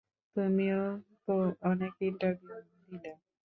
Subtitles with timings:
[0.35, 0.81] তুমিও
[1.25, 1.33] তো
[1.63, 2.55] অনেক ইন্টারভিউ
[2.85, 3.11] দিলে।